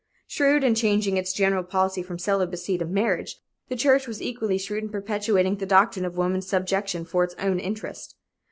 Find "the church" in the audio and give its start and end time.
3.69-4.07